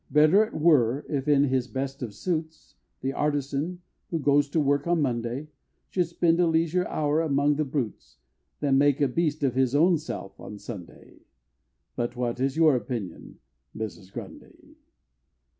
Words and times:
Better 0.09 0.43
it 0.45 0.55
were 0.55 1.05
if, 1.07 1.27
in 1.27 1.43
his 1.43 1.67
best 1.67 2.01
of 2.01 2.11
suits, 2.15 2.73
The 3.01 3.13
artisan, 3.13 3.83
who 4.09 4.17
goes 4.17 4.49
to 4.49 4.59
work 4.59 4.87
on 4.87 4.99
Monday, 4.99 5.49
Should 5.91 6.07
spend 6.07 6.39
a 6.39 6.47
leisure 6.47 6.87
hour 6.87 7.21
among 7.21 7.57
the 7.57 7.65
brutes, 7.65 8.17
Than 8.61 8.79
make 8.79 8.99
a 8.99 9.07
beast 9.07 9.43
of 9.43 9.53
his 9.53 9.75
own 9.75 9.99
self 9.99 10.39
on 10.39 10.57
Sunday 10.57 11.19
But 11.95 12.15
what 12.15 12.39
is 12.39 12.57
your 12.57 12.75
opinion, 12.75 13.41
Mrs. 13.77 14.11
Grundy? 14.11 14.77